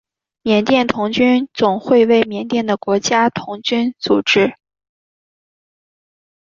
[0.41, 4.55] 缅甸童军总会为缅甸的国家童军组织。